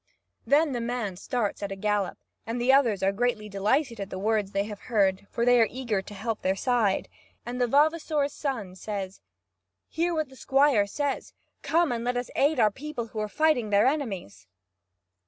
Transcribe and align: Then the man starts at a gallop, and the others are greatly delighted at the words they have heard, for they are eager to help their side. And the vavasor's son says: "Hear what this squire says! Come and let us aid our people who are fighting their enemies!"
Then 0.47 0.71
the 0.71 0.81
man 0.81 1.15
starts 1.15 1.61
at 1.61 1.71
a 1.71 1.75
gallop, 1.75 2.17
and 2.47 2.59
the 2.59 2.73
others 2.73 3.03
are 3.03 3.11
greatly 3.11 3.47
delighted 3.47 3.99
at 3.99 4.09
the 4.09 4.17
words 4.17 4.51
they 4.51 4.63
have 4.63 4.79
heard, 4.89 5.27
for 5.29 5.45
they 5.45 5.61
are 5.61 5.67
eager 5.69 6.01
to 6.01 6.13
help 6.15 6.41
their 6.41 6.55
side. 6.55 7.07
And 7.45 7.61
the 7.61 7.67
vavasor's 7.67 8.33
son 8.33 8.73
says: 8.75 9.21
"Hear 9.89 10.15
what 10.15 10.29
this 10.29 10.39
squire 10.39 10.87
says! 10.87 11.33
Come 11.61 11.91
and 11.91 12.03
let 12.03 12.17
us 12.17 12.31
aid 12.35 12.59
our 12.59 12.71
people 12.71 13.09
who 13.09 13.19
are 13.19 13.29
fighting 13.29 13.69
their 13.69 13.85
enemies!" 13.85 14.47